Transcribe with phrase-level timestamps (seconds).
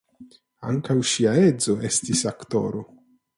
[0.71, 2.83] Ankaŭ ŝia edzo estis aktoro.